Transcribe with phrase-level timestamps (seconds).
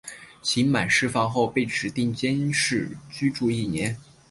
[0.41, 3.95] 刑满释放后被指定监视居住一年。